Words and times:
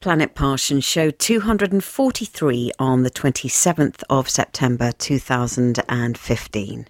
Planet 0.00 0.36
Parsons 0.36 0.84
Show 0.84 1.10
243 1.10 2.70
on 2.78 3.02
the 3.02 3.10
27th 3.10 4.04
of 4.08 4.30
September 4.30 4.92
2015. 4.92 6.86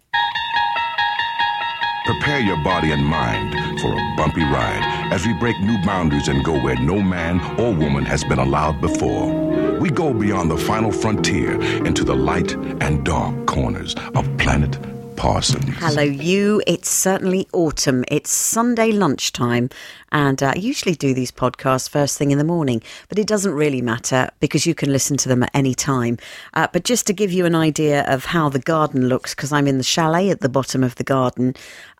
Prepare 2.05 2.41
your 2.41 2.63
body 2.63 2.91
and 2.91 3.03
mind 3.03 3.81
for 3.81 3.95
a 3.95 4.15
bumpy 4.15 4.43
ride 4.43 5.09
as 5.11 5.25
we 5.25 5.33
break 5.33 5.59
new 5.61 5.83
boundaries 5.87 6.29
and 6.29 6.45
go 6.45 6.61
where 6.61 6.77
no 6.77 7.01
man 7.01 7.41
or 7.59 7.73
woman 7.73 8.05
has 8.05 8.25
been 8.25 8.39
allowed 8.39 8.79
before. 8.83 9.33
We 9.81 9.89
go 9.89 10.13
beyond 10.13 10.51
the 10.51 10.59
final 10.59 10.93
frontier 10.93 11.59
into 11.87 12.05
the 12.05 12.15
light 12.15 12.53
and 12.83 13.07
dark 13.07 13.47
corners 13.47 13.95
of 14.15 14.37
planet 14.37 14.79
Parsons. 15.19 15.65
Hello, 15.79 16.03
you. 16.03 16.63
It's 16.65 16.89
certainly 16.89 17.49
autumn. 17.53 18.05
It's 18.07 18.31
Sunday 18.31 18.93
lunchtime, 18.93 19.69
and 20.13 20.41
uh, 20.41 20.53
I 20.55 20.59
usually 20.59 20.95
do 20.95 21.13
these 21.13 21.33
podcasts 21.33 21.91
first 21.91 22.17
thing 22.17 22.31
in 22.31 22.39
the 22.39 22.45
morning, 22.45 22.83
but 23.09 23.19
it 23.19 23.27
doesn't 23.27 23.53
really 23.53 23.83
matter 23.83 24.31
because 24.39 24.65
you 24.65 24.77
can 24.77 24.93
listen 24.93 25.17
to 25.17 25.29
them 25.29 25.43
at 25.43 25.51
any 25.53 25.75
time. 25.75 26.19
Uh, 26.55 26.69
but 26.73 26.85
just 26.85 27.05
to 27.09 27.13
give 27.13 27.33
you 27.33 27.45
an 27.47 27.57
idea 27.57 28.05
of 28.07 28.27
how 28.27 28.49
the 28.49 28.61
garden 28.61 29.09
looks, 29.09 29.35
because 29.35 29.51
I'm 29.51 29.67
in 29.67 29.77
the 29.79 29.85
chalet 29.85 30.31
at 30.31 30.41
the 30.41 30.49
bottom 30.49 30.85
of 30.85 30.95
the 30.95 31.05
garden, 31.05 31.55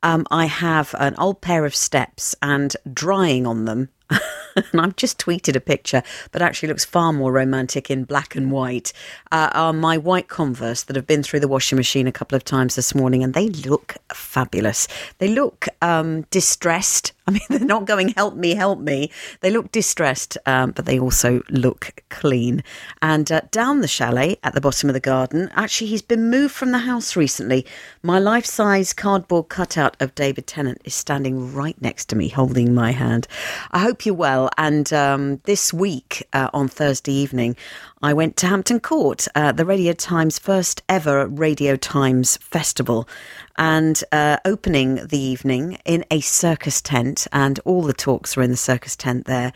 um, 0.05 0.25
I 0.31 0.47
have 0.47 0.95
an 1.01 1.17
old 1.17 1.41
pair 1.41 1.67
of 1.67 1.75
steps 1.75 2.37
and 2.41 2.77
drying 2.93 3.49
on 3.49 3.65
them 3.65 3.89
and 4.73 4.81
I've 4.81 4.97
just 4.97 5.19
tweeted 5.19 5.57
a 5.57 5.61
picture, 5.61 6.03
but 6.33 6.43
actually 6.43 6.69
looks 6.69 6.85
far 6.85 7.13
more 7.13 7.33
romantic 7.33 7.91
in 7.91 8.05
black 8.05 8.35
and 8.35 8.51
white, 8.51 8.93
uh, 9.33 9.51
are 9.53 9.73
my 9.73 9.99
white 9.99 10.29
Converse 10.29 10.85
that 10.85 10.97
have 10.97 11.07
been 11.07 11.23
through 11.23 11.41
the 11.41 11.49
washing 11.49 11.77
machine 11.77 12.07
a 12.07 12.13
couple 12.13 12.37
of 12.37 12.45
times 12.45 12.75
this 12.75 12.95
morning, 12.95 13.23
and 13.23 13.35
they 13.35 13.49
look 13.49 13.97
fabulous. 14.13 14.89
They 15.19 15.29
look 15.29 15.67
um, 15.83 16.23
distressed. 16.31 17.13
I 17.29 17.31
mean, 17.31 17.43
they're 17.51 17.61
not 17.61 17.85
going, 17.85 18.09
help 18.09 18.37
me, 18.37 18.55
help 18.55 18.81
me. 18.81 19.11
They 19.41 19.51
look 19.51 19.71
distressed, 19.71 20.39
um, 20.47 20.71
but 20.71 20.87
they 20.87 20.99
also 20.99 21.43
look 21.51 22.03
clean. 22.09 22.65
And 23.03 23.31
uh, 23.31 23.43
down 23.51 23.83
the 23.83 23.89
chalet 23.89 24.39
at 24.43 24.55
the 24.55 24.63
bottom 24.63 24.89
of 24.89 24.95
the 24.95 25.01
garden, 25.01 25.51
actually, 25.55 25.89
he's 25.89 26.01
been 26.01 26.31
moved 26.31 26.55
from 26.55 26.73
the 26.73 26.79
house 26.79 27.17
recently. 27.17 27.67
My 28.03 28.19
life 28.19 28.47
size 28.47 28.95
cardboard 28.95 29.51
cutout 29.51 29.95
of 30.01 30.15
David 30.15 30.47
Tennant 30.47 30.81
is 30.87 30.95
standing 30.95 31.53
right 31.53 31.79
next 31.83 32.09
to 32.09 32.17
me, 32.17 32.29
holding 32.29 32.73
my 32.73 32.93
hand. 32.93 33.29
I 33.73 33.81
hope 33.81 33.98
you're 34.07 34.15
well. 34.15 34.51
And 34.59 34.93
um, 34.93 35.39
this 35.45 35.73
week, 35.73 36.27
uh, 36.33 36.51
on 36.53 36.69
Thursday 36.69 37.13
evening, 37.13 37.57
I 38.03 38.13
went 38.13 38.37
to 38.39 38.47
Hampton 38.47 38.81
Court, 38.81 39.27
uh, 39.35 39.53
the 39.53 39.65
Radio 39.65 39.93
Times' 39.93 40.39
first 40.39 40.83
ever 40.89 41.27
Radio 41.27 41.77
Times 41.77 42.37
festival, 42.39 43.09
and 43.57 44.03
uh, 44.13 44.39
opening 44.45 45.07
the 45.07 45.19
evening 45.19 45.79
in 45.85 46.05
a 46.11 46.21
circus 46.21 46.81
tent, 46.81 47.27
and 47.33 47.61
all 47.65 47.83
the 47.83 47.93
talks 47.93 48.37
were 48.37 48.43
in 48.43 48.51
the 48.51 48.57
circus 48.57 48.97
tent 48.97 49.27
there. 49.27 49.53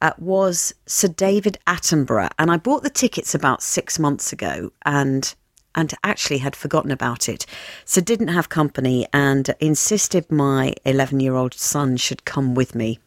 Uh, 0.00 0.12
was 0.18 0.74
Sir 0.86 1.08
David 1.08 1.58
Attenborough, 1.66 2.30
and 2.38 2.50
I 2.50 2.56
bought 2.56 2.82
the 2.82 2.90
tickets 2.90 3.34
about 3.34 3.62
six 3.62 3.98
months 3.98 4.32
ago, 4.32 4.72
and 4.84 5.34
and 5.74 5.94
actually 6.04 6.38
had 6.38 6.56
forgotten 6.56 6.90
about 6.90 7.28
it. 7.28 7.46
So 7.84 8.00
didn't 8.00 8.28
have 8.28 8.48
company 8.48 9.06
and 9.12 9.54
insisted 9.60 10.30
my 10.30 10.74
11 10.84 11.20
year 11.20 11.34
old 11.34 11.54
son 11.54 11.96
should 11.96 12.24
come 12.24 12.54
with 12.54 12.74
me. 12.74 12.98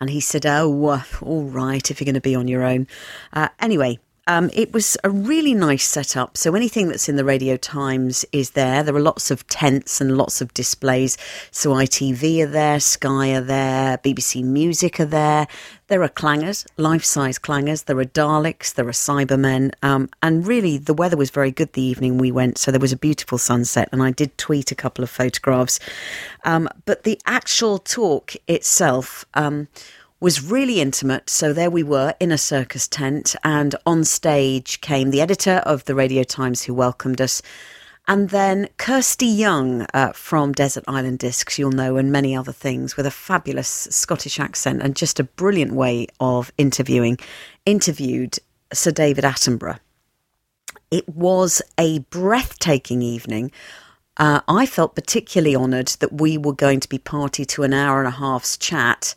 And 0.00 0.10
he 0.10 0.20
said, 0.20 0.46
Oh, 0.46 0.86
uh, 0.86 1.02
all 1.22 1.44
right, 1.44 1.90
if 1.90 2.00
you're 2.00 2.06
going 2.06 2.14
to 2.14 2.20
be 2.20 2.34
on 2.34 2.48
your 2.48 2.64
own. 2.64 2.86
Uh, 3.32 3.48
anyway, 3.60 3.98
um, 4.26 4.50
it 4.52 4.72
was 4.72 4.96
a 5.04 5.10
really 5.10 5.54
nice 5.54 5.84
setup. 5.84 6.36
So 6.36 6.54
anything 6.54 6.88
that's 6.88 7.08
in 7.08 7.16
the 7.16 7.24
Radio 7.24 7.56
Times 7.56 8.24
is 8.32 8.50
there. 8.50 8.82
There 8.82 8.94
are 8.94 9.00
lots 9.00 9.30
of 9.30 9.46
tents 9.46 10.00
and 10.00 10.16
lots 10.16 10.40
of 10.40 10.52
displays. 10.52 11.16
So 11.52 11.70
ITV 11.70 12.42
are 12.42 12.46
there, 12.46 12.80
Sky 12.80 13.34
are 13.34 13.40
there, 13.40 13.98
BBC 13.98 14.42
Music 14.42 14.98
are 14.98 15.06
there. 15.06 15.46
There 15.88 16.02
are 16.02 16.08
clangers, 16.08 16.66
life-size 16.76 17.38
clangers. 17.38 17.84
There 17.84 17.98
are 18.00 18.04
Daleks. 18.04 18.74
There 18.74 18.88
are 18.88 18.90
Cybermen. 18.90 19.72
Um, 19.82 20.08
and 20.20 20.44
really, 20.44 20.78
the 20.78 20.94
weather 20.94 21.16
was 21.16 21.30
very 21.30 21.52
good 21.52 21.74
the 21.74 21.82
evening 21.82 22.18
we 22.18 22.32
went. 22.32 22.58
So 22.58 22.72
there 22.72 22.80
was 22.80 22.92
a 22.92 22.96
beautiful 22.96 23.38
sunset, 23.38 23.88
and 23.92 24.02
I 24.02 24.10
did 24.10 24.36
tweet 24.36 24.72
a 24.72 24.74
couple 24.74 25.04
of 25.04 25.10
photographs. 25.10 25.78
Um, 26.44 26.68
but 26.86 27.04
the 27.04 27.20
actual 27.26 27.78
talk 27.78 28.34
itself. 28.48 29.24
Was 30.18 30.42
really 30.42 30.80
intimate. 30.80 31.28
So 31.28 31.52
there 31.52 31.70
we 31.70 31.82
were 31.82 32.14
in 32.18 32.32
a 32.32 32.38
circus 32.38 32.88
tent, 32.88 33.36
and 33.44 33.74
on 33.84 34.02
stage 34.02 34.80
came 34.80 35.10
the 35.10 35.20
editor 35.20 35.62
of 35.66 35.84
the 35.84 35.94
Radio 35.94 36.22
Times 36.22 36.62
who 36.62 36.72
welcomed 36.72 37.20
us. 37.20 37.42
And 38.08 38.30
then 38.30 38.70
Kirsty 38.78 39.26
Young 39.26 39.86
uh, 39.92 40.12
from 40.12 40.52
Desert 40.52 40.84
Island 40.88 41.18
Discs, 41.18 41.58
you'll 41.58 41.70
know, 41.70 41.98
and 41.98 42.10
many 42.10 42.34
other 42.34 42.52
things, 42.52 42.96
with 42.96 43.04
a 43.04 43.10
fabulous 43.10 43.68
Scottish 43.68 44.40
accent 44.40 44.80
and 44.80 44.96
just 44.96 45.20
a 45.20 45.24
brilliant 45.24 45.72
way 45.72 46.06
of 46.18 46.50
interviewing, 46.56 47.18
interviewed 47.66 48.38
Sir 48.72 48.92
David 48.92 49.24
Attenborough. 49.24 49.80
It 50.90 51.06
was 51.10 51.60
a 51.76 51.98
breathtaking 51.98 53.02
evening. 53.02 53.52
Uh, 54.16 54.40
I 54.48 54.64
felt 54.64 54.94
particularly 54.94 55.54
honoured 55.54 55.88
that 56.00 56.22
we 56.22 56.38
were 56.38 56.54
going 56.54 56.80
to 56.80 56.88
be 56.88 56.96
party 56.96 57.44
to 57.44 57.64
an 57.64 57.74
hour 57.74 57.98
and 57.98 58.08
a 58.08 58.12
half's 58.12 58.56
chat 58.56 59.14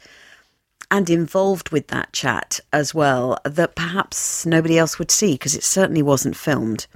and 0.91 1.09
involved 1.09 1.69
with 1.69 1.87
that 1.87 2.11
chat 2.13 2.59
as 2.73 2.93
well 2.93 3.37
that 3.43 3.75
perhaps 3.75 4.45
nobody 4.45 4.77
else 4.77 4.97
would 4.97 5.11
see 5.11 5.33
because 5.33 5.55
it 5.55 5.63
certainly 5.63 6.01
wasn't 6.01 6.35
filmed. 6.35 6.87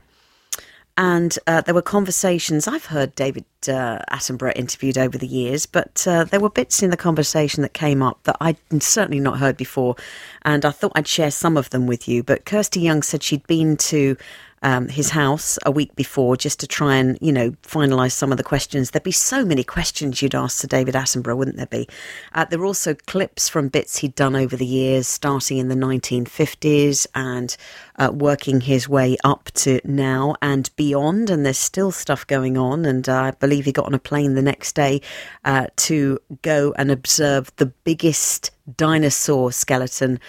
And 0.96 1.38
uh, 1.48 1.62
there 1.62 1.74
were 1.74 1.82
conversations. 1.82 2.68
I've 2.68 2.86
heard 2.86 3.16
David 3.16 3.46
uh, 3.68 4.00
Attenborough 4.12 4.56
interviewed 4.56 4.98
over 4.98 5.18
the 5.18 5.28
years, 5.28 5.66
but 5.66 6.06
uh, 6.08 6.24
there 6.26 6.40
were 6.40 6.52
bits 6.52 6.84
in 6.84 6.92
the 6.92 6.98
conversation 6.98 7.64
that 7.64 7.74
came 7.74 8.04
up 8.04 8.22
that 8.24 8.38
I'd 8.40 8.58
certainly 8.80 9.20
not 9.20 9.40
heard 9.40 9.58
before. 9.58 9.96
And 10.44 10.64
I 10.66 10.72
thought 10.72 10.92
I'd 10.96 11.08
share 11.08 11.32
some 11.32 11.58
of 11.58 11.72
them 11.72 11.88
with 11.88 12.08
you. 12.08 12.22
But 12.22 12.46
Kirsty 12.46 12.80
Young 12.80 13.02
said 13.02 13.24
she'd 13.24 13.48
been 13.48 13.76
to 13.78 14.16
um, 14.64 14.88
his 14.88 15.10
house 15.10 15.60
a 15.66 15.72
week 15.72 15.96
before 15.96 16.36
just 16.38 16.60
to 16.62 16.68
try 16.68 16.96
and, 16.96 17.18
you 17.22 17.32
know, 17.32 17.52
finalise 17.64 18.14
some 18.14 18.32
of 18.32 18.38
the 18.38 18.44
questions. 18.44 18.92
There'd 18.92 19.04
be 19.04 19.12
so 19.12 19.46
many 19.46 19.64
questions 19.64 20.22
you'd 20.22 20.34
ask 20.34 20.58
Sir 20.58 20.68
David 20.68 20.96
Attenborough, 20.96 21.38
wouldn't 21.38 21.58
there 21.58 21.66
be? 21.66 21.88
Uh, 22.34 22.46
there 22.46 22.58
were 22.58 22.66
also 22.66 22.96
clips 22.96 23.50
from 23.50 23.68
bits 23.68 23.98
he'd 23.98 24.16
done 24.16 24.36
over 24.36 24.56
the 24.56 24.66
years, 24.66 25.08
starting 25.08 25.58
in 25.58 25.68
the 25.68 25.76
1950s 25.76 27.06
and 27.14 27.56
uh, 27.98 28.10
working 28.14 28.62
his 28.62 28.88
way 28.88 29.18
up 29.24 29.52
to 29.54 29.82
now 29.84 30.36
and 30.42 30.74
beyond. 30.78 31.30
And 31.30 31.46
there's 31.46 31.58
still 31.58 31.92
stuff 31.92 32.26
going 32.26 32.58
on. 32.58 32.86
And 32.86 33.08
uh, 33.08 33.22
I 33.22 33.32
believe 33.32 33.66
he 33.66 33.74
got 33.74 33.86
on 33.86 33.94
a 33.94 34.00
plane 34.00 34.36
the 34.36 34.42
next 34.42 34.74
day 34.74 35.02
uh, 35.44 35.68
to 35.76 36.20
go 36.42 36.74
and 36.78 36.90
observe 36.90 37.54
the 37.58 37.66
biggest 37.66 38.52
dinosaur 38.78 39.52
skeleton 39.52 40.20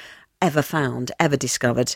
ever 0.43 0.61
found, 0.61 1.13
ever 1.21 1.37
discovered 1.37 1.95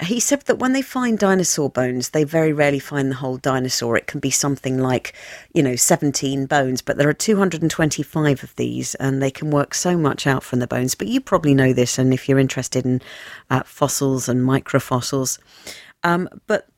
he 0.00 0.20
said 0.20 0.42
that 0.42 0.58
when 0.58 0.72
they 0.72 0.82
find 0.82 1.18
dinosaur 1.18 1.68
bones, 1.68 2.10
they 2.10 2.22
very 2.22 2.52
rarely 2.52 2.78
find 2.78 3.10
the 3.10 3.16
whole 3.16 3.36
dinosaur. 3.36 3.96
It 3.96 4.06
can 4.06 4.20
be 4.20 4.30
something 4.30 4.78
like, 4.78 5.12
you 5.52 5.62
know, 5.62 5.74
17 5.74 6.46
bones, 6.46 6.82
but 6.82 6.96
there 6.96 7.08
are 7.08 7.14
225 7.14 8.44
of 8.44 8.54
these 8.56 8.94
and 8.96 9.20
they 9.20 9.30
can 9.30 9.50
work 9.50 9.74
so 9.74 9.96
much 9.96 10.26
out 10.26 10.44
from 10.44 10.60
the 10.60 10.68
bones. 10.68 10.94
But 10.94 11.08
you 11.08 11.20
probably 11.20 11.52
know 11.52 11.72
this, 11.72 11.98
and 11.98 12.14
if 12.14 12.28
you're 12.28 12.38
interested 12.38 12.84
in 12.84 13.02
uh, 13.50 13.64
fossils 13.64 14.28
and 14.28 14.40
microfossils. 14.40 15.38
Um, 16.04 16.28
but 16.46 16.68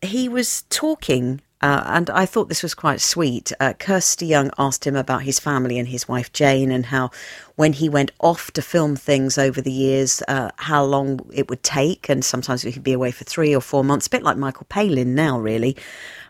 he 0.00 0.28
was 0.28 0.62
talking 0.70 1.42
uh, 1.62 1.82
and 1.86 2.08
I 2.10 2.24
thought 2.24 2.48
this 2.48 2.62
was 2.62 2.74
quite 2.74 3.00
sweet. 3.00 3.52
Uh, 3.60 3.74
Kirsty 3.78 4.26
Young 4.26 4.50
asked 4.58 4.86
him 4.86 4.96
about 4.96 5.22
his 5.22 5.38
family 5.38 5.78
and 5.78 5.88
his 5.88 6.08
wife 6.08 6.32
Jane, 6.32 6.70
and 6.70 6.86
how 6.86 7.10
when 7.56 7.74
he 7.74 7.88
went 7.88 8.12
off 8.20 8.50
to 8.52 8.62
film 8.62 8.96
things 8.96 9.36
over 9.36 9.60
the 9.60 9.72
years, 9.72 10.22
uh, 10.28 10.50
how 10.56 10.82
long 10.84 11.20
it 11.32 11.50
would 11.50 11.62
take, 11.62 12.08
and 12.08 12.24
sometimes 12.24 12.62
he 12.62 12.72
could 12.72 12.82
be 12.82 12.94
away 12.94 13.10
for 13.10 13.24
three 13.24 13.54
or 13.54 13.60
four 13.60 13.84
months, 13.84 14.06
a 14.06 14.10
bit 14.10 14.22
like 14.22 14.38
Michael 14.38 14.66
Palin 14.70 15.14
now, 15.14 15.38
really. 15.38 15.76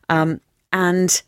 Um, 0.08 0.40
and 0.72 1.22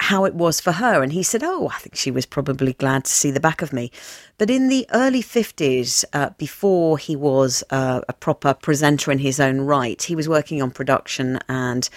how 0.00 0.24
it 0.24 0.34
was 0.34 0.60
for 0.60 0.72
her. 0.72 1.02
And 1.02 1.12
he 1.12 1.22
said, 1.22 1.42
Oh, 1.42 1.68
I 1.68 1.78
think 1.78 1.96
she 1.96 2.10
was 2.10 2.24
probably 2.24 2.72
glad 2.72 3.04
to 3.04 3.10
see 3.10 3.30
the 3.30 3.40
back 3.40 3.62
of 3.62 3.72
me. 3.72 3.90
But 4.38 4.50
in 4.50 4.68
the 4.68 4.86
early 4.92 5.22
50s, 5.22 6.04
uh, 6.12 6.30
before 6.38 6.98
he 6.98 7.16
was 7.16 7.64
uh, 7.70 8.02
a 8.08 8.12
proper 8.12 8.54
presenter 8.54 9.10
in 9.10 9.18
his 9.18 9.40
own 9.40 9.60
right, 9.62 10.00
he 10.00 10.14
was 10.14 10.28
working 10.28 10.62
on 10.62 10.70
production 10.70 11.38
and 11.48 11.88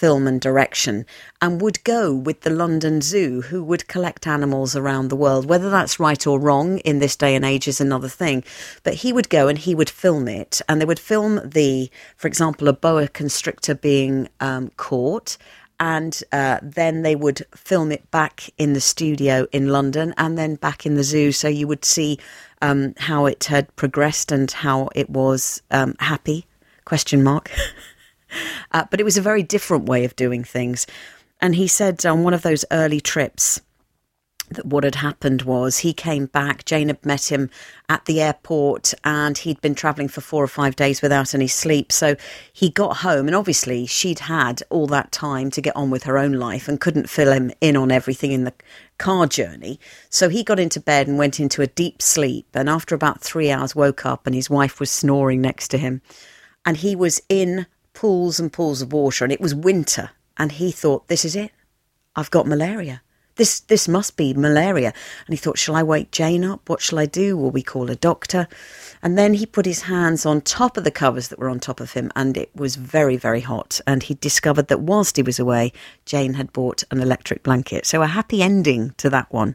film 0.00 0.26
and 0.26 0.40
direction 0.40 1.04
and 1.42 1.60
would 1.60 1.84
go 1.84 2.10
with 2.14 2.40
the 2.40 2.48
London 2.48 3.02
Zoo, 3.02 3.42
who 3.42 3.62
would 3.62 3.86
collect 3.86 4.26
animals 4.26 4.74
around 4.74 5.08
the 5.08 5.16
world. 5.16 5.44
Whether 5.44 5.68
that's 5.68 6.00
right 6.00 6.26
or 6.26 6.40
wrong 6.40 6.78
in 6.78 7.00
this 7.00 7.16
day 7.16 7.34
and 7.34 7.44
age 7.44 7.68
is 7.68 7.82
another 7.82 8.08
thing. 8.08 8.42
But 8.82 8.94
he 8.94 9.12
would 9.12 9.28
go 9.28 9.46
and 9.46 9.58
he 9.58 9.74
would 9.74 9.90
film 9.90 10.26
it. 10.26 10.62
And 10.66 10.80
they 10.80 10.86
would 10.86 10.98
film 10.98 11.38
the, 11.44 11.90
for 12.16 12.28
example, 12.28 12.66
a 12.68 12.72
boa 12.72 13.08
constrictor 13.08 13.74
being 13.74 14.28
um, 14.40 14.70
caught 14.78 15.36
and 15.78 16.22
uh, 16.32 16.60
then 16.62 17.02
they 17.02 17.16
would 17.16 17.42
film 17.54 17.92
it 17.92 18.10
back 18.10 18.48
in 18.56 18.72
the 18.72 18.80
studio 18.80 19.46
in 19.52 19.68
London 19.68 20.14
and 20.16 20.38
then 20.38 20.54
back 20.54 20.86
in 20.86 20.94
the 20.94 21.04
zoo. 21.04 21.30
So 21.30 21.48
you 21.48 21.68
would 21.68 21.84
see 21.84 22.18
um, 22.62 22.94
how 22.96 23.26
it 23.26 23.44
had 23.44 23.74
progressed 23.76 24.32
and 24.32 24.50
how 24.50 24.88
it 24.94 25.10
was 25.10 25.62
um, 25.70 25.94
happy. 25.98 26.46
Question 26.86 27.22
mark. 27.22 27.50
Uh, 28.72 28.84
but 28.88 29.00
it 29.00 29.04
was 29.04 29.16
a 29.16 29.22
very 29.22 29.42
different 29.42 29.86
way 29.86 30.04
of 30.04 30.14
doing 30.14 30.44
things. 30.44 30.86
And 31.40 31.56
he 31.56 31.66
said 31.66 32.06
on 32.06 32.22
one 32.22 32.34
of 32.34 32.42
those 32.42 32.64
early 32.70 33.00
trips, 33.00 33.60
that 34.50 34.66
what 34.66 34.84
had 34.84 34.96
happened 34.96 35.42
was 35.42 35.78
he 35.78 35.92
came 35.92 36.26
back. 36.26 36.64
Jane 36.64 36.88
had 36.88 37.04
met 37.06 37.30
him 37.30 37.50
at 37.88 38.04
the 38.04 38.20
airport 38.20 38.92
and 39.04 39.38
he'd 39.38 39.60
been 39.60 39.74
traveling 39.74 40.08
for 40.08 40.20
four 40.20 40.42
or 40.42 40.48
five 40.48 40.76
days 40.76 41.00
without 41.00 41.34
any 41.34 41.46
sleep. 41.46 41.92
So 41.92 42.16
he 42.52 42.70
got 42.70 42.98
home 42.98 43.26
and 43.26 43.36
obviously 43.36 43.86
she'd 43.86 44.20
had 44.20 44.62
all 44.70 44.86
that 44.88 45.12
time 45.12 45.50
to 45.52 45.60
get 45.60 45.76
on 45.76 45.90
with 45.90 46.02
her 46.04 46.18
own 46.18 46.32
life 46.32 46.68
and 46.68 46.80
couldn't 46.80 47.08
fill 47.08 47.32
him 47.32 47.52
in 47.60 47.76
on 47.76 47.92
everything 47.92 48.32
in 48.32 48.44
the 48.44 48.54
car 48.98 49.26
journey. 49.26 49.78
So 50.10 50.28
he 50.28 50.42
got 50.42 50.60
into 50.60 50.80
bed 50.80 51.06
and 51.06 51.16
went 51.16 51.38
into 51.38 51.62
a 51.62 51.68
deep 51.68 52.02
sleep. 52.02 52.46
And 52.54 52.68
after 52.68 52.94
about 52.94 53.20
three 53.20 53.50
hours, 53.50 53.76
woke 53.76 54.04
up 54.04 54.26
and 54.26 54.34
his 54.34 54.50
wife 54.50 54.80
was 54.80 54.90
snoring 54.90 55.40
next 55.40 55.68
to 55.68 55.78
him. 55.78 56.02
And 56.66 56.76
he 56.76 56.94
was 56.96 57.22
in 57.28 57.66
pools 57.92 58.40
and 58.40 58.52
pools 58.52 58.82
of 58.82 58.92
water 58.92 59.24
and 59.24 59.32
it 59.32 59.40
was 59.40 59.54
winter. 59.54 60.10
And 60.36 60.52
he 60.52 60.70
thought, 60.70 61.08
this 61.08 61.24
is 61.24 61.36
it. 61.36 61.52
I've 62.16 62.30
got 62.30 62.46
malaria 62.46 63.02
this 63.40 63.60
this 63.60 63.88
must 63.88 64.18
be 64.18 64.34
malaria. 64.34 64.92
And 65.26 65.32
he 65.32 65.36
thought, 65.36 65.58
shall 65.58 65.74
I 65.74 65.82
wake 65.82 66.10
Jane 66.10 66.44
up? 66.44 66.68
What 66.68 66.82
shall 66.82 66.98
I 66.98 67.06
do? 67.06 67.38
Will 67.38 67.50
we 67.50 67.62
call 67.62 67.90
a 67.90 67.96
doctor? 67.96 68.46
And 69.02 69.16
then 69.16 69.32
he 69.32 69.46
put 69.46 69.64
his 69.64 69.82
hands 69.82 70.26
on 70.26 70.42
top 70.42 70.76
of 70.76 70.84
the 70.84 70.90
covers 70.90 71.28
that 71.28 71.38
were 71.38 71.48
on 71.48 71.58
top 71.58 71.80
of 71.80 71.92
him, 71.92 72.12
and 72.14 72.36
it 72.36 72.50
was 72.54 72.76
very, 72.76 73.16
very 73.16 73.40
hot. 73.40 73.80
And 73.86 74.02
he 74.02 74.14
discovered 74.14 74.68
that 74.68 74.82
whilst 74.82 75.16
he 75.16 75.22
was 75.22 75.38
away, 75.38 75.72
Jane 76.04 76.34
had 76.34 76.52
bought 76.52 76.84
an 76.90 77.00
electric 77.00 77.42
blanket. 77.42 77.86
So 77.86 78.02
a 78.02 78.06
happy 78.06 78.42
ending 78.42 78.94
to 78.98 79.08
that 79.08 79.32
one. 79.32 79.54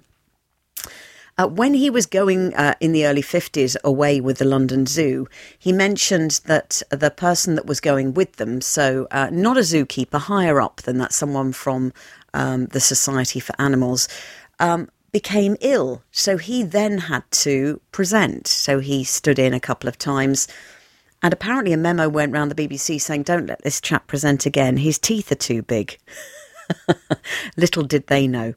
Uh, 1.37 1.47
when 1.47 1.73
he 1.73 1.89
was 1.89 2.05
going 2.05 2.53
uh, 2.53 2.75
in 2.79 2.93
the 2.93 3.05
early 3.05 3.21
50s 3.21 3.75
away 3.83 4.21
with 4.21 4.37
the 4.37 4.45
London 4.45 4.85
Zoo, 4.85 5.27
he 5.59 5.73
mentioned 5.73 6.39
that 6.45 6.81
the 6.89 7.11
person 7.11 7.55
that 7.55 7.65
was 7.65 7.81
going 7.81 8.13
with 8.13 8.37
them, 8.37 8.61
so 8.61 9.05
uh, 9.11 9.29
not 9.31 9.57
a 9.57 9.61
zookeeper, 9.61 10.19
higher 10.19 10.61
up 10.61 10.81
than 10.83 10.97
that, 10.99 11.11
someone 11.11 11.51
from 11.51 11.91
um, 12.33 12.67
the 12.67 12.79
Society 12.79 13.41
for 13.41 13.53
Animals, 13.59 14.07
um, 14.59 14.89
became 15.11 15.57
ill. 15.59 16.03
So 16.11 16.37
he 16.37 16.63
then 16.63 16.99
had 16.99 17.29
to 17.31 17.81
present. 17.91 18.47
So 18.47 18.79
he 18.79 19.03
stood 19.03 19.38
in 19.38 19.53
a 19.53 19.59
couple 19.59 19.89
of 19.89 19.97
times. 19.97 20.47
And 21.21 21.33
apparently, 21.33 21.73
a 21.73 21.77
memo 21.77 22.07
went 22.07 22.33
round 22.33 22.51
the 22.51 22.67
BBC 22.67 23.01
saying, 23.01 23.23
Don't 23.23 23.47
let 23.47 23.61
this 23.63 23.81
chap 23.81 24.07
present 24.07 24.45
again. 24.45 24.77
His 24.77 24.99
teeth 24.99 25.31
are 25.31 25.35
too 25.35 25.61
big. 25.61 25.97
Little 27.57 27.83
did 27.83 28.07
they 28.07 28.27
know. 28.27 28.53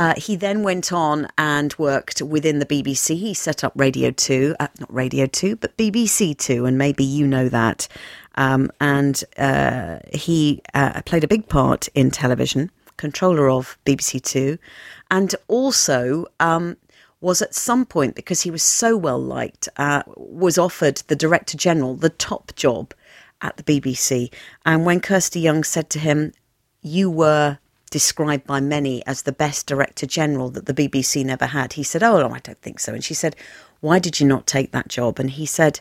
Uh, 0.00 0.14
he 0.16 0.34
then 0.34 0.62
went 0.62 0.94
on 0.94 1.28
and 1.36 1.74
worked 1.76 2.22
within 2.22 2.58
the 2.58 2.64
BBC. 2.64 3.18
He 3.18 3.34
set 3.34 3.62
up 3.62 3.74
Radio 3.76 4.10
2, 4.10 4.56
uh, 4.58 4.68
not 4.78 4.94
Radio 4.94 5.26
2, 5.26 5.56
but 5.56 5.76
BBC 5.76 6.34
2, 6.38 6.64
and 6.64 6.78
maybe 6.78 7.04
you 7.04 7.26
know 7.26 7.50
that. 7.50 7.86
Um, 8.36 8.70
and 8.80 9.22
uh, 9.36 9.98
he 10.10 10.62
uh, 10.72 11.02
played 11.02 11.22
a 11.22 11.28
big 11.28 11.50
part 11.50 11.88
in 11.88 12.10
television 12.10 12.70
controller 12.96 13.50
of 13.50 13.76
BBC 13.84 14.22
Two, 14.22 14.56
and 15.10 15.34
also 15.48 16.24
um, 16.40 16.78
was 17.20 17.42
at 17.42 17.54
some 17.54 17.84
point 17.84 18.14
because 18.14 18.40
he 18.40 18.50
was 18.50 18.62
so 18.62 18.96
well 18.96 19.20
liked, 19.20 19.68
uh, 19.76 20.02
was 20.16 20.56
offered 20.56 21.02
the 21.08 21.16
director 21.16 21.58
general, 21.58 21.94
the 21.94 22.08
top 22.08 22.54
job 22.56 22.94
at 23.42 23.58
the 23.58 23.62
BBC. 23.62 24.32
And 24.64 24.86
when 24.86 25.00
Kirsty 25.00 25.40
Young 25.40 25.62
said 25.62 25.90
to 25.90 25.98
him, 25.98 26.32
"You 26.80 27.10
were." 27.10 27.58
Described 27.90 28.46
by 28.46 28.60
many 28.60 29.04
as 29.06 29.22
the 29.22 29.32
best 29.32 29.66
director 29.66 30.06
general 30.06 30.48
that 30.50 30.66
the 30.66 30.74
BBC 30.74 31.24
never 31.24 31.46
had. 31.46 31.74
He 31.74 31.82
said, 31.82 32.02
Oh, 32.02 32.20
no, 32.20 32.32
I 32.34 32.38
don't 32.38 32.60
think 32.62 32.80
so. 32.80 32.94
And 32.94 33.04
she 33.04 33.14
said, 33.14 33.36
Why 33.80 33.98
did 33.98 34.20
you 34.20 34.26
not 34.26 34.46
take 34.46 34.72
that 34.72 34.88
job? 34.88 35.18
And 35.18 35.30
he 35.30 35.44
said, 35.44 35.80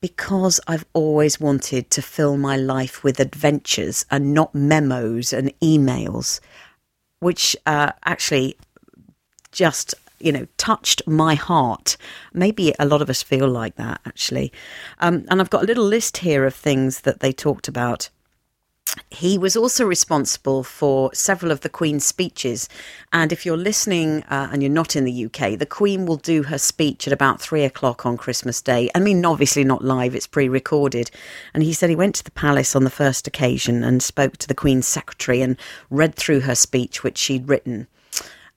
because 0.00 0.60
I've 0.66 0.86
always 0.92 1.38
wanted 1.38 1.90
to 1.90 2.02
fill 2.02 2.36
my 2.36 2.56
life 2.56 3.04
with 3.04 3.20
adventures 3.20 4.06
and 4.10 4.32
not 4.32 4.54
memos 4.54 5.32
and 5.32 5.52
emails, 5.60 6.40
which 7.18 7.54
uh, 7.66 7.92
actually 8.04 8.56
just 9.52 9.94
you 10.18 10.32
know 10.32 10.46
touched 10.56 11.06
my 11.06 11.34
heart. 11.34 11.96
Maybe 12.32 12.74
a 12.78 12.86
lot 12.86 13.02
of 13.02 13.10
us 13.10 13.22
feel 13.22 13.48
like 13.48 13.76
that 13.76 14.00
actually. 14.06 14.52
Um, 15.00 15.26
and 15.28 15.40
I've 15.40 15.50
got 15.50 15.64
a 15.64 15.66
little 15.66 15.84
list 15.84 16.18
here 16.18 16.46
of 16.46 16.54
things 16.54 17.02
that 17.02 17.20
they 17.20 17.32
talked 17.32 17.68
about 17.68 18.08
he 19.10 19.38
was 19.38 19.56
also 19.56 19.84
responsible 19.84 20.62
for 20.62 21.12
several 21.14 21.52
of 21.52 21.60
the 21.60 21.68
Queen's 21.68 22.04
speeches. 22.04 22.68
And 23.12 23.32
if 23.32 23.44
you're 23.44 23.56
listening 23.56 24.22
uh, 24.24 24.48
and 24.52 24.62
you're 24.62 24.70
not 24.70 24.96
in 24.96 25.04
the 25.04 25.26
UK, 25.26 25.58
the 25.58 25.66
Queen 25.66 26.06
will 26.06 26.16
do 26.16 26.44
her 26.44 26.58
speech 26.58 27.06
at 27.06 27.12
about 27.12 27.40
three 27.40 27.64
o'clock 27.64 28.06
on 28.06 28.16
Christmas 28.16 28.60
Day. 28.62 28.90
I 28.94 29.00
mean, 29.00 29.24
obviously 29.24 29.64
not 29.64 29.84
live, 29.84 30.14
it's 30.14 30.26
pre 30.26 30.48
recorded. 30.48 31.10
And 31.54 31.62
he 31.62 31.72
said 31.72 31.90
he 31.90 31.96
went 31.96 32.14
to 32.16 32.24
the 32.24 32.30
palace 32.30 32.74
on 32.74 32.84
the 32.84 32.90
first 32.90 33.26
occasion 33.26 33.84
and 33.84 34.02
spoke 34.02 34.36
to 34.38 34.48
the 34.48 34.54
Queen's 34.54 34.86
secretary 34.86 35.42
and 35.42 35.56
read 35.90 36.14
through 36.14 36.40
her 36.40 36.54
speech, 36.54 37.02
which 37.02 37.18
she'd 37.18 37.48
written. 37.48 37.86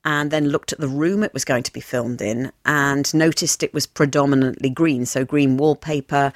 And 0.05 0.31
then 0.31 0.49
looked 0.49 0.73
at 0.73 0.79
the 0.79 0.87
room 0.89 1.23
it 1.23 1.33
was 1.33 1.45
going 1.45 1.63
to 1.63 1.73
be 1.73 1.79
filmed 1.79 2.21
in 2.21 2.51
and 2.65 3.13
noticed 3.13 3.63
it 3.63 3.73
was 3.73 3.87
predominantly 3.87 4.69
green. 4.69 5.05
So, 5.05 5.23
green 5.23 5.55
wallpaper, 5.55 6.33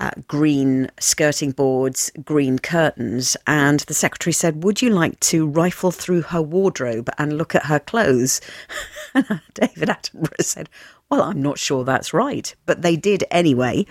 uh, 0.00 0.10
green 0.26 0.90
skirting 0.98 1.52
boards, 1.52 2.10
green 2.24 2.58
curtains. 2.58 3.36
And 3.46 3.80
the 3.80 3.94
secretary 3.94 4.32
said, 4.32 4.64
Would 4.64 4.82
you 4.82 4.90
like 4.90 5.20
to 5.20 5.46
rifle 5.46 5.90
through 5.90 6.22
her 6.22 6.42
wardrobe 6.42 7.10
and 7.18 7.36
look 7.36 7.54
at 7.54 7.66
her 7.66 7.78
clothes? 7.78 8.40
David 9.54 9.88
Attenborough 9.88 10.42
said, 10.42 10.68
Well, 11.10 11.22
I'm 11.22 11.42
not 11.42 11.58
sure 11.58 11.84
that's 11.84 12.14
right. 12.14 12.52
But 12.66 12.82
they 12.82 12.96
did 12.96 13.24
anyway. 13.30 13.86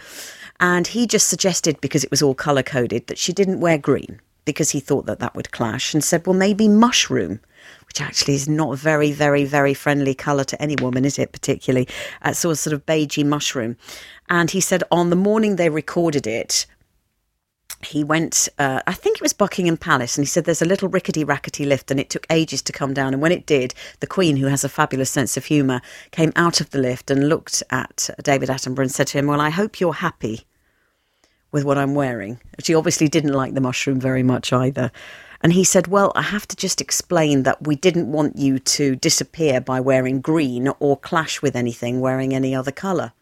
And 0.60 0.88
he 0.88 1.08
just 1.08 1.30
suggested, 1.30 1.80
because 1.80 2.04
it 2.04 2.12
was 2.12 2.22
all 2.22 2.36
colour 2.36 2.64
coded, 2.64 3.08
that 3.08 3.18
she 3.18 3.32
didn't 3.32 3.62
wear 3.62 3.78
green 3.78 4.20
because 4.46 4.72
he 4.72 4.80
thought 4.80 5.06
that 5.06 5.20
that 5.20 5.36
would 5.36 5.52
clash 5.52 5.94
and 5.94 6.04
said, 6.04 6.26
Well, 6.26 6.36
maybe 6.36 6.68
mushroom 6.68 7.40
which 7.90 8.02
actually 8.02 8.36
is 8.36 8.48
not 8.48 8.74
a 8.74 8.76
very, 8.76 9.12
very, 9.12 9.46
very 9.46 9.74
friendly 9.74 10.14
colour 10.14 10.44
to 10.44 10.62
any 10.62 10.76
woman, 10.80 11.06
is 11.06 11.18
it? 11.18 11.32
Particularly, 11.32 11.88
uh, 12.22 12.34
so 12.34 12.54
sort 12.54 12.74
of 12.74 12.86
beigey 12.86 13.26
mushroom. 13.26 13.78
And 14.30 14.52
he 14.52 14.62
said 14.62 14.84
on 14.92 15.10
the 15.10 15.16
morning 15.16 15.56
they 15.56 15.70
recorded 15.70 16.28
it, 16.28 16.66
he 17.82 18.04
went, 18.04 18.50
uh, 18.58 18.82
I 18.86 18.94
think 18.94 19.18
it 19.18 19.22
was 19.22 19.32
Buckingham 19.34 19.78
Palace, 19.78 20.18
and 20.18 20.26
he 20.26 20.30
said 20.30 20.44
there's 20.44 20.62
a 20.62 20.66
little 20.66 20.90
rickety 20.90 21.24
rackety 21.24 21.66
lift, 21.66 21.90
and 21.90 22.00
it 22.00 22.10
took 22.10 22.28
ages 22.30 22.62
to 22.64 22.74
come 22.74 22.94
down. 22.94 23.14
And 23.14 23.22
when 23.22 23.32
it 23.32 23.46
did, 23.46 23.74
the 24.02 24.08
Queen, 24.08 24.38
who 24.38 24.48
has 24.48 24.64
a 24.64 24.70
fabulous 24.70 25.10
sense 25.10 25.38
of 25.38 25.46
humour, 25.46 25.82
came 26.12 26.34
out 26.36 26.60
of 26.60 26.72
the 26.72 26.80
lift 26.80 27.10
and 27.10 27.30
looked 27.30 27.64
at 27.70 28.10
David 28.22 28.50
Attenborough 28.50 28.84
and 28.84 28.92
said 28.92 29.08
to 29.08 29.20
him, 29.20 29.28
Well, 29.28 29.40
I 29.40 29.50
hope 29.50 29.80
you're 29.80 29.94
happy 29.94 30.46
with 31.52 31.64
what 31.64 31.78
I'm 31.78 31.96
wearing. 31.96 32.40
She 32.62 32.76
obviously 32.76 33.08
didn't 33.08 33.34
like 33.34 33.54
the 33.54 33.62
mushroom 33.62 34.00
very 34.00 34.24
much 34.24 34.52
either. 34.52 34.92
And 35.42 35.54
he 35.54 35.64
said, 35.64 35.88
Well, 35.88 36.12
I 36.16 36.22
have 36.22 36.48
to 36.50 36.58
just 36.58 36.82
explain 36.82 37.44
that 37.44 37.66
we 37.66 37.76
didn't 37.76 38.12
want 38.12 38.38
you 38.38 38.60
to 38.60 38.98
disappear 38.98 39.62
by 39.62 39.80
wearing 39.80 40.20
green 40.20 40.70
or 40.80 40.98
clash 40.98 41.42
with 41.42 41.56
anything 41.56 42.02
wearing 42.02 42.36
any 42.36 42.54
other 42.54 42.72
colour. 42.72 43.14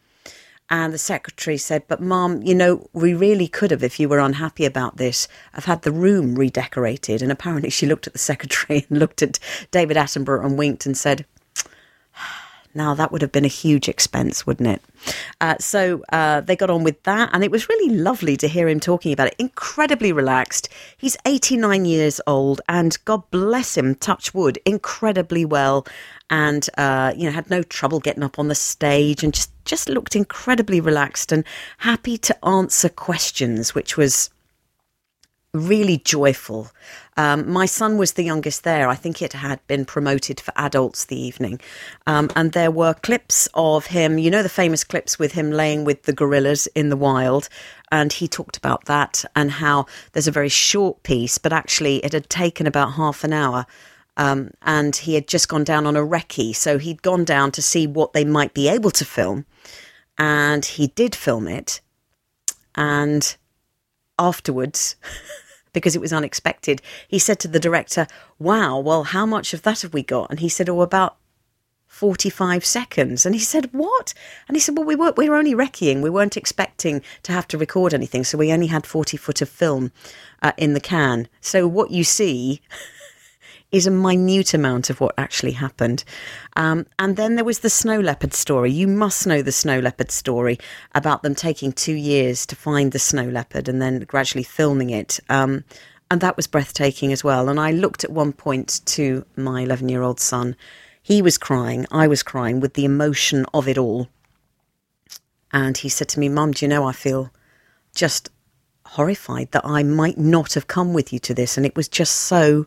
And 0.70 0.92
the 0.92 0.98
secretary 0.98 1.56
said, 1.56 1.84
But, 1.88 2.00
Mom, 2.00 2.42
you 2.42 2.54
know, 2.54 2.88
we 2.92 3.14
really 3.14 3.48
could 3.48 3.70
have, 3.70 3.82
if 3.82 3.98
you 3.98 4.08
were 4.08 4.18
unhappy 4.18 4.66
about 4.66 4.98
this, 4.98 5.26
I've 5.54 5.64
had 5.64 5.82
the 5.82 5.92
room 5.92 6.34
redecorated. 6.34 7.22
And 7.22 7.32
apparently 7.32 7.70
she 7.70 7.86
looked 7.86 8.06
at 8.06 8.12
the 8.12 8.18
secretary 8.18 8.86
and 8.90 8.98
looked 8.98 9.22
at 9.22 9.38
David 9.70 9.96
Attenborough 9.96 10.44
and 10.44 10.58
winked 10.58 10.84
and 10.84 10.96
said, 10.96 11.24
now, 12.74 12.94
that 12.94 13.10
would 13.10 13.22
have 13.22 13.32
been 13.32 13.44
a 13.44 13.48
huge 13.48 13.88
expense, 13.88 14.46
wouldn't 14.46 14.68
it? 14.68 14.82
Uh, 15.40 15.56
so 15.58 16.02
uh, 16.12 16.40
they 16.42 16.54
got 16.54 16.70
on 16.70 16.84
with 16.84 17.02
that, 17.04 17.30
and 17.32 17.42
it 17.42 17.50
was 17.50 17.68
really 17.68 17.94
lovely 17.94 18.36
to 18.36 18.48
hear 18.48 18.68
him 18.68 18.80
talking 18.80 19.12
about 19.12 19.28
it. 19.28 19.34
Incredibly 19.38 20.12
relaxed. 20.12 20.68
He's 20.96 21.16
89 21.24 21.84
years 21.84 22.20
old, 22.26 22.60
and 22.68 22.96
God 23.04 23.28
bless 23.30 23.76
him, 23.76 23.94
touch 23.94 24.34
wood, 24.34 24.58
incredibly 24.64 25.44
well, 25.44 25.86
and 26.30 26.68
uh, 26.76 27.14
you 27.16 27.24
know 27.24 27.32
had 27.32 27.50
no 27.50 27.62
trouble 27.62 28.00
getting 28.00 28.22
up 28.22 28.38
on 28.38 28.48
the 28.48 28.54
stage, 28.54 29.24
and 29.24 29.32
just 29.32 29.50
just 29.64 29.88
looked 29.88 30.14
incredibly 30.14 30.80
relaxed 30.80 31.32
and 31.32 31.44
happy 31.78 32.18
to 32.18 32.44
answer 32.44 32.88
questions, 32.88 33.74
which 33.74 33.96
was 33.96 34.30
really 35.54 35.98
joyful. 35.98 36.70
Um, 37.16 37.50
my 37.50 37.66
son 37.66 37.98
was 37.98 38.12
the 38.12 38.22
youngest 38.22 38.64
there. 38.64 38.88
I 38.88 38.94
think 38.94 39.22
it 39.22 39.32
had 39.32 39.66
been 39.66 39.84
promoted 39.84 40.40
for 40.40 40.52
adults 40.56 41.06
the 41.06 41.18
evening. 41.18 41.60
Um, 42.06 42.30
and 42.36 42.52
there 42.52 42.70
were 42.70 42.94
clips 42.94 43.48
of 43.54 43.86
him, 43.86 44.18
you 44.18 44.30
know, 44.30 44.42
the 44.42 44.48
famous 44.48 44.84
clips 44.84 45.18
with 45.18 45.32
him 45.32 45.50
laying 45.50 45.84
with 45.84 46.02
the 46.02 46.12
gorillas 46.12 46.66
in 46.68 46.90
the 46.90 46.96
wild. 46.96 47.48
And 47.90 48.12
he 48.12 48.28
talked 48.28 48.56
about 48.56 48.84
that 48.84 49.24
and 49.34 49.50
how 49.50 49.86
there's 50.12 50.28
a 50.28 50.32
very 50.32 50.50
short 50.50 51.02
piece, 51.02 51.38
but 51.38 51.52
actually 51.52 52.04
it 52.04 52.12
had 52.12 52.28
taken 52.28 52.66
about 52.66 52.92
half 52.92 53.24
an 53.24 53.32
hour. 53.32 53.66
Um, 54.18 54.50
and 54.62 54.94
he 54.94 55.14
had 55.14 55.28
just 55.28 55.48
gone 55.48 55.64
down 55.64 55.86
on 55.86 55.96
a 55.96 56.00
recce. 56.00 56.54
So 56.54 56.78
he'd 56.78 57.02
gone 57.02 57.24
down 57.24 57.52
to 57.52 57.62
see 57.62 57.86
what 57.86 58.12
they 58.12 58.24
might 58.24 58.52
be 58.52 58.68
able 58.68 58.90
to 58.90 59.04
film. 59.04 59.46
And 60.18 60.64
he 60.64 60.88
did 60.88 61.14
film 61.14 61.48
it. 61.48 61.80
And 62.74 63.36
afterwards, 64.18 64.96
because 65.72 65.94
it 65.94 66.00
was 66.00 66.12
unexpected, 66.12 66.82
he 67.06 67.18
said 67.18 67.38
to 67.40 67.48
the 67.48 67.60
director, 67.60 68.06
Wow, 68.38 68.78
well, 68.78 69.04
how 69.04 69.26
much 69.26 69.54
of 69.54 69.62
that 69.62 69.82
have 69.82 69.94
we 69.94 70.02
got? 70.02 70.30
And 70.30 70.40
he 70.40 70.48
said, 70.48 70.68
Oh, 70.68 70.80
about 70.80 71.16
45 71.86 72.64
seconds. 72.64 73.26
And 73.26 73.34
he 73.34 73.40
said, 73.40 73.70
What? 73.72 74.14
And 74.46 74.56
he 74.56 74.60
said, 74.60 74.76
Well, 74.76 74.86
we 74.86 74.94
were, 74.94 75.12
we 75.16 75.28
were 75.28 75.36
only 75.36 75.54
recceing. 75.54 76.02
We 76.02 76.10
weren't 76.10 76.36
expecting 76.36 77.02
to 77.24 77.32
have 77.32 77.48
to 77.48 77.58
record 77.58 77.92
anything. 77.92 78.24
So 78.24 78.38
we 78.38 78.52
only 78.52 78.68
had 78.68 78.86
40 78.86 79.16
foot 79.16 79.42
of 79.42 79.48
film 79.48 79.90
uh, 80.42 80.52
in 80.56 80.74
the 80.74 80.80
can. 80.80 81.28
So 81.40 81.66
what 81.66 81.90
you 81.90 82.04
see 82.04 82.60
is 83.70 83.86
a 83.86 83.90
minute 83.90 84.54
amount 84.54 84.88
of 84.88 85.00
what 85.00 85.14
actually 85.18 85.52
happened. 85.52 86.02
Um, 86.56 86.86
and 86.98 87.16
then 87.16 87.34
there 87.34 87.44
was 87.44 87.58
the 87.58 87.70
snow 87.70 88.00
leopard 88.00 88.32
story. 88.32 88.70
You 88.70 88.88
must 88.88 89.26
know 89.26 89.42
the 89.42 89.52
snow 89.52 89.78
leopard 89.78 90.10
story 90.10 90.58
about 90.94 91.22
them 91.22 91.34
taking 91.34 91.72
two 91.72 91.94
years 91.94 92.46
to 92.46 92.56
find 92.56 92.92
the 92.92 92.98
snow 92.98 93.24
leopard 93.24 93.68
and 93.68 93.80
then 93.80 94.00
gradually 94.00 94.42
filming 94.42 94.90
it. 94.90 95.20
Um, 95.28 95.64
and 96.10 96.20
that 96.22 96.36
was 96.36 96.46
breathtaking 96.46 97.12
as 97.12 97.22
well. 97.22 97.48
And 97.48 97.60
I 97.60 97.70
looked 97.70 98.04
at 98.04 98.10
one 98.10 98.32
point 98.32 98.80
to 98.86 99.26
my 99.36 99.62
11 99.62 99.88
year 99.90 100.02
old 100.02 100.20
son. 100.20 100.56
He 101.02 101.20
was 101.20 101.38
crying, 101.38 101.86
I 101.90 102.06
was 102.06 102.22
crying 102.22 102.60
with 102.60 102.74
the 102.74 102.84
emotion 102.84 103.44
of 103.52 103.68
it 103.68 103.78
all. 103.78 104.08
And 105.52 105.76
he 105.76 105.88
said 105.88 106.08
to 106.10 106.20
me, 106.20 106.28
Mum, 106.28 106.52
do 106.52 106.64
you 106.64 106.68
know, 106.68 106.84
I 106.84 106.92
feel 106.92 107.30
just 107.94 108.30
horrified 108.86 109.50
that 109.52 109.64
I 109.64 109.82
might 109.82 110.18
not 110.18 110.54
have 110.54 110.66
come 110.66 110.94
with 110.94 111.12
you 111.12 111.18
to 111.20 111.34
this. 111.34 111.56
And 111.56 111.66
it 111.66 111.76
was 111.76 111.88
just 111.88 112.14
so 112.14 112.66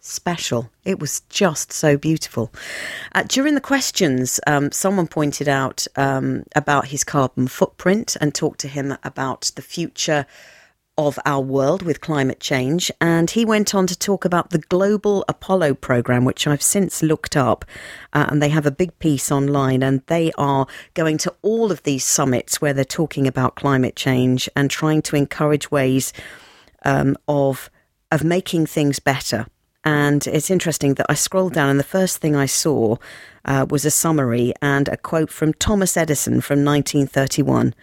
special. 0.00 0.70
It 0.84 0.98
was 0.98 1.20
just 1.28 1.72
so 1.72 1.96
beautiful. 1.96 2.52
Uh, 3.12 3.24
during 3.26 3.54
the 3.54 3.60
questions, 3.60 4.40
um, 4.46 4.72
someone 4.72 5.06
pointed 5.06 5.48
out 5.48 5.86
um, 5.96 6.44
about 6.56 6.88
his 6.88 7.04
carbon 7.04 7.48
footprint 7.48 8.16
and 8.20 8.34
talked 8.34 8.60
to 8.60 8.68
him 8.68 8.96
about 9.04 9.52
the 9.54 9.62
future 9.62 10.26
of 10.98 11.18
our 11.24 11.40
world 11.40 11.82
with 11.82 12.00
climate 12.00 12.40
change. 12.40 12.90
And 13.00 13.30
he 13.30 13.44
went 13.44 13.74
on 13.74 13.86
to 13.86 13.98
talk 13.98 14.24
about 14.24 14.50
the 14.50 14.58
Global 14.58 15.24
Apollo 15.28 15.74
program, 15.74 16.24
which 16.24 16.46
I've 16.46 16.62
since 16.62 17.02
looked 17.02 17.36
up. 17.36 17.64
Uh, 18.12 18.26
and 18.28 18.42
they 18.42 18.50
have 18.50 18.66
a 18.66 18.70
big 18.70 18.98
piece 18.98 19.32
online, 19.32 19.82
and 19.82 20.02
they 20.06 20.30
are 20.36 20.66
going 20.94 21.16
to 21.18 21.34
all 21.42 21.72
of 21.72 21.82
these 21.84 22.04
summits 22.04 22.60
where 22.60 22.72
they're 22.74 22.84
talking 22.84 23.26
about 23.26 23.54
climate 23.54 23.96
change 23.96 24.48
and 24.54 24.70
trying 24.70 25.00
to 25.02 25.16
encourage 25.16 25.70
ways 25.70 26.12
um, 26.84 27.16
of 27.28 27.70
of 28.12 28.24
making 28.24 28.66
things 28.66 28.98
better. 28.98 29.46
And 29.84 30.26
it's 30.26 30.50
interesting 30.50 30.94
that 30.94 31.06
I 31.08 31.14
scrolled 31.14 31.54
down, 31.54 31.70
and 31.70 31.80
the 31.80 31.84
first 31.84 32.18
thing 32.18 32.36
I 32.36 32.46
saw 32.46 32.96
uh, 33.44 33.66
was 33.68 33.84
a 33.84 33.90
summary 33.90 34.52
and 34.60 34.88
a 34.88 34.96
quote 34.96 35.30
from 35.30 35.54
Thomas 35.54 35.96
Edison 35.96 36.40
from 36.40 36.64
1931. 36.64 37.74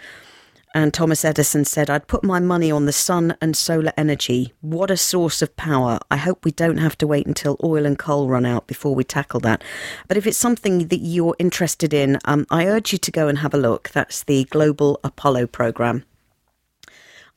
And 0.76 0.94
Thomas 0.94 1.26
Edison 1.26 1.66
said, 1.66 1.90
I'd 1.90 2.08
put 2.08 2.24
my 2.24 2.40
money 2.40 2.70
on 2.70 2.86
the 2.86 2.92
sun 2.92 3.36
and 3.42 3.58
solar 3.58 3.92
energy. 3.98 4.54
What 4.62 4.92
a 4.92 4.98
source 4.98 5.42
of 5.42 5.56
power. 5.56 5.98
I 6.12 6.18
hope 6.18 6.46
we 6.46 6.52
don't 6.52 6.78
have 6.78 6.96
to 7.00 7.08
wait 7.08 7.26
until 7.26 7.58
oil 7.64 7.84
and 7.84 7.98
coal 7.98 8.30
run 8.30 8.46
out 8.46 8.68
before 8.68 8.94
we 8.94 9.04
tackle 9.04 9.40
that. 9.40 9.64
But 10.08 10.18
if 10.18 10.28
it's 10.28 10.38
something 10.38 10.90
that 10.90 11.00
you're 11.00 11.36
interested 11.40 11.96
in, 11.96 12.20
um, 12.26 12.46
I 12.52 12.68
urge 12.68 12.92
you 12.92 13.00
to 13.00 13.12
go 13.12 13.28
and 13.28 13.40
have 13.40 13.56
a 13.56 13.58
look. 13.58 13.90
That's 13.90 14.24
the 14.24 14.44
Global 14.44 15.00
Apollo 15.04 15.48
Programme. 15.48 16.04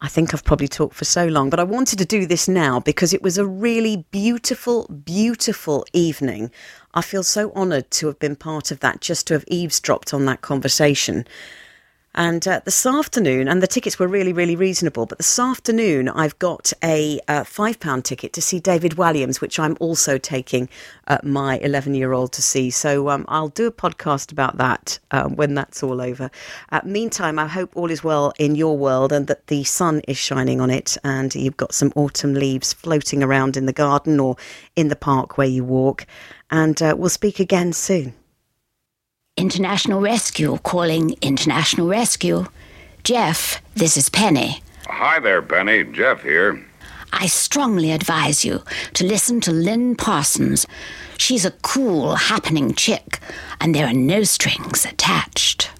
I 0.03 0.09
think 0.09 0.33
I've 0.33 0.45
probably 0.45 0.69
talked 0.69 0.95
for 0.95 1.05
so 1.05 1.27
long, 1.27 1.51
but 1.51 1.61
I 1.61 1.65
wanted 1.65 1.99
to 1.99 2.07
do 2.07 2.25
this 2.25 2.49
now 2.49 2.81
because 2.81 3.13
it 3.13 3.21
was 3.23 3.37
a 3.37 3.47
really 3.47 4.07
beautiful, 4.11 4.87
beautiful 4.89 5.85
evening. 5.93 6.51
I 6.95 7.03
feel 7.03 7.23
so 7.23 7.53
honoured 7.53 7.91
to 7.93 8.07
have 8.07 8.19
been 8.19 8.37
part 8.37 8.71
of 8.71 8.81
that, 8.81 9.03
just 9.03 9.27
to 9.27 9.35
have 9.35 9.45
eavesdropped 9.49 10.15
on 10.15 10.25
that 10.25 10.41
conversation. 10.41 11.27
And 12.21 12.47
uh, 12.47 12.61
this 12.67 12.85
afternoon, 12.85 13.49
and 13.49 13.63
the 13.63 13.67
tickets 13.67 13.99
were 13.99 14.07
really, 14.07 14.35
really 14.35 14.55
reasonable. 14.55 15.07
But 15.07 15.17
this 15.17 15.39
afternoon, 15.39 16.11
I've 16.11 16.39
got 16.39 16.71
a 16.85 17.19
uh, 17.29 17.45
five 17.45 17.81
pound 17.81 18.05
ticket 18.05 18.35
to 18.35 18.43
see 18.43 18.61
David 18.61 18.93
Walliams, 18.93 19.41
which 19.41 19.59
I'm 19.59 19.75
also 19.81 20.19
taking 20.19 20.69
uh, 21.09 21.17
my 21.23 21.57
11 21.61 21.95
year 21.95 22.13
old 22.13 22.33
to 22.33 22.43
see. 22.43 22.69
So 22.69 23.09
um, 23.09 23.25
I'll 23.27 23.49
do 23.49 23.67
a 23.67 23.73
podcast 23.73 24.33
about 24.33 24.59
that 24.59 24.99
uh, 25.11 25.31
when 25.31 25.55
that's 25.55 25.83
all 25.83 26.03
over. 26.03 26.31
Uh, 26.71 26.83
meantime, 26.85 27.39
I 27.39 27.47
hope 27.47 27.75
all 27.75 27.91
is 27.91 28.05
well 28.05 28.35
in 28.39 28.55
your 28.55 28.77
world 28.77 29.13
and 29.13 29.27
that 29.29 29.47
the 29.47 29.65
sun 29.65 30.03
is 30.07 30.19
shining 30.19 30.61
on 30.61 30.69
it, 30.69 30.99
and 31.03 31.35
you've 31.35 31.57
got 31.57 31.73
some 31.73 31.91
autumn 31.97 32.35
leaves 32.35 32.75
floating 32.75 33.23
around 33.23 33.57
in 33.57 33.65
the 33.65 33.73
garden 33.73 34.21
or 34.21 34.37
in 34.77 34.89
the 34.89 34.95
park 34.95 35.39
where 35.39 35.49
you 35.49 35.65
walk. 35.65 36.07
And 36.51 36.83
uh, 36.83 36.95
we'll 36.99 37.09
speak 37.09 37.41
again 37.41 37.73
soon. 37.73 38.13
International 39.41 40.03
Rescue 40.03 40.59
calling 40.59 41.17
International 41.23 41.89
Rescue. 41.89 42.45
Jeff, 43.05 43.63
this 43.75 43.97
is 43.97 44.11
Penny. 44.11 44.63
Hi 44.85 45.19
there, 45.19 45.41
Penny. 45.41 45.83
Jeff 45.83 46.23
here. 46.23 46.63
I 47.11 47.27
strongly 47.27 47.91
advise 47.91 48.45
you 48.45 48.63
to 48.93 49.07
listen 49.07 49.41
to 49.41 49.51
Lynn 49.51 49.97
Parsons. 49.97 50.67
She's 51.17 51.47
a 51.47 51.53
cool, 51.63 52.17
happening 52.17 52.75
chick, 52.75 53.19
and 53.63 53.75
there 53.75 53.87
are 53.87 53.95
no 53.95 54.25
strings 54.25 54.85
attached. 54.85 55.71